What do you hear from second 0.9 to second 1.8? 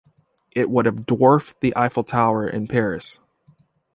dwarfed the